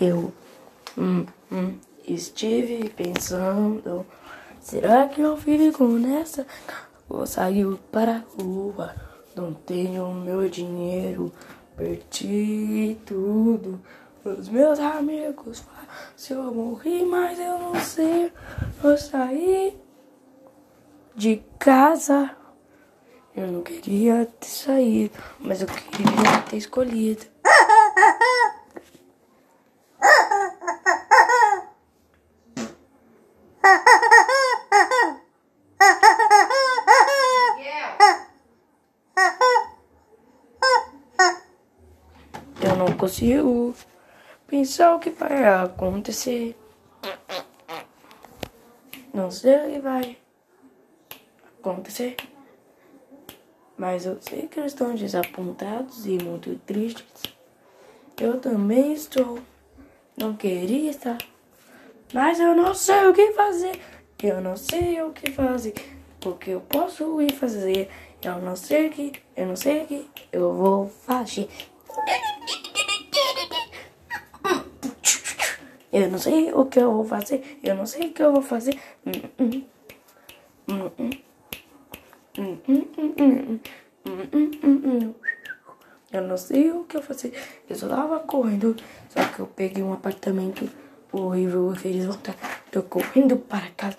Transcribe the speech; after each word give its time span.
Eu 0.00 0.32
hum, 0.96 1.26
hum, 1.50 1.76
estive 2.06 2.88
pensando, 2.90 4.06
será 4.60 5.08
que 5.08 5.20
eu 5.20 5.36
fico 5.36 5.84
nessa? 5.86 6.46
Vou 7.08 7.26
sair 7.26 7.66
para 7.90 8.16
a 8.16 8.42
rua, 8.42 8.94
não 9.34 9.52
tenho 9.52 10.14
meu 10.14 10.48
dinheiro, 10.48 11.32
perdi 11.76 12.96
tudo. 13.04 13.80
Os 14.24 14.48
meus 14.48 14.78
amigos 14.78 15.60
falam 15.60 15.88
se 16.14 16.32
eu 16.32 16.54
morri, 16.54 17.04
mas 17.04 17.36
eu 17.40 17.58
não 17.58 17.74
sei. 17.80 18.32
Vou 18.80 18.96
sair 18.96 19.76
de 21.16 21.42
casa. 21.58 22.36
Eu 23.34 23.48
não 23.48 23.62
queria 23.62 24.26
ter 24.38 24.46
saído, 24.46 25.18
mas 25.40 25.60
eu 25.60 25.66
queria 25.66 26.42
ter 26.48 26.56
escolhido. 26.56 27.24
Eu 42.68 42.76
não 42.76 42.92
consigo 42.98 43.74
pensar 44.46 44.94
o 44.94 44.98
que 44.98 45.08
vai 45.08 45.42
acontecer. 45.42 46.54
Não 49.14 49.30
sei 49.30 49.56
o 49.56 49.72
que 49.72 49.78
vai 49.78 50.18
acontecer. 51.58 52.16
Mas 53.74 54.04
eu 54.04 54.18
sei 54.20 54.48
que 54.48 54.60
eles 54.60 54.72
estão 54.72 54.94
desapontados 54.94 56.04
e 56.04 56.22
muito 56.22 56.56
tristes. 56.66 57.22
Eu 58.20 58.38
também 58.38 58.92
estou. 58.92 59.38
Não 60.14 60.36
queria 60.36 60.90
estar. 60.90 61.16
Mas 62.12 62.38
eu 62.38 62.54
não 62.54 62.74
sei 62.74 63.06
o 63.06 63.14
que 63.14 63.32
fazer. 63.32 63.80
Eu 64.22 64.42
não 64.42 64.58
sei 64.58 65.00
o 65.00 65.10
que 65.12 65.30
fazer. 65.32 65.72
Porque 66.20 66.50
eu 66.50 66.60
posso 66.60 67.22
ir 67.22 67.32
fazer. 67.32 67.88
Eu 68.22 68.42
não 68.42 68.54
sei 68.54 68.88
o 68.88 68.90
que. 68.90 69.12
Eu 69.34 69.46
não 69.46 69.56
sei 69.56 69.84
o 69.84 69.86
que 69.86 70.10
eu 70.30 70.52
vou 70.52 70.86
fazer. 70.86 71.48
Eu 75.90 76.10
não 76.10 76.18
sei 76.18 76.52
o 76.52 76.66
que 76.66 76.78
eu 76.78 76.92
vou 76.92 77.04
fazer. 77.04 77.58
Eu 77.62 77.74
não 77.74 77.86
sei 77.86 78.08
o 78.08 78.12
que 78.12 78.22
eu 78.22 78.32
vou 78.32 78.42
fazer. 78.42 78.78
Eu 86.12 86.22
não 86.22 86.36
sei 86.36 86.70
o 86.72 86.84
que 86.84 86.96
eu 86.96 87.02
fazer. 87.02 87.32
Eu 87.68 87.76
só 87.76 87.88
tava 87.88 88.20
correndo. 88.20 88.76
Só 89.08 89.24
que 89.24 89.40
eu 89.40 89.46
peguei 89.46 89.82
um 89.82 89.94
apartamento 89.94 90.68
horrível. 91.10 91.72
E 91.82 91.88
eles 91.88 92.04
voltaram. 92.04 92.38
Tô 92.70 92.82
correndo 92.82 93.36
para 93.38 93.70
casa. 93.70 93.96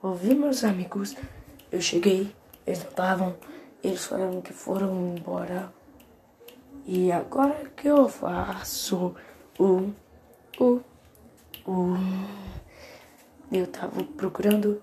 Ouvi 0.00 0.34
meus 0.34 0.62
amigos. 0.62 1.16
Eu 1.72 1.80
cheguei. 1.80 2.32
Eles 2.64 2.80
não 2.84 2.90
estavam. 2.90 3.36
Eles 3.82 4.04
falaram 4.04 4.40
que 4.40 4.52
foram 4.52 5.16
embora. 5.16 5.72
E 6.86 7.10
agora 7.10 7.70
que 7.76 7.88
eu 7.88 8.08
faço? 8.08 9.14
O. 9.58 9.90
O. 10.60 10.80
O. 10.80 10.91
Eu 13.82 13.88
tava 13.88 14.04
procurando 14.16 14.80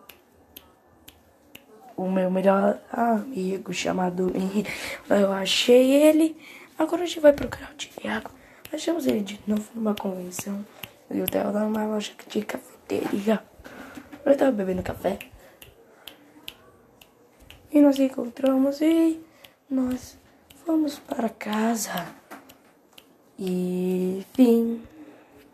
o 1.96 2.12
meu 2.12 2.30
melhor 2.30 2.82
amigo 2.92 3.74
chamado 3.74 4.30
Henrique. 4.36 4.70
Eu 5.10 5.32
achei 5.32 5.94
ele. 5.94 6.36
Agora 6.78 7.04
a 7.04 7.06
gente 7.06 7.22
vai 7.22 7.32
procurar 7.32 7.72
o 7.72 7.76
Tiago. 7.76 8.32
Achamos 8.74 9.08
ele 9.08 9.22
de 9.22 9.40
novo 9.48 9.64
numa 9.74 9.96
convenção. 9.96 10.66
E 11.10 11.18
eu 11.18 11.26
tava 11.26 11.62
numa 11.62 11.86
loja 11.86 12.12
de 12.28 12.42
cafeteria. 12.44 13.42
Eu 14.26 14.38
tava 14.38 14.52
bebendo 14.52 14.84
café. 14.84 15.18
E 17.72 17.80
nós 17.80 17.98
encontramos 18.00 18.82
e 18.82 19.18
nós 19.70 20.18
fomos 20.66 21.00
para 21.00 21.30
casa. 21.30 22.06
E 23.38 24.26
fim. 24.34 24.82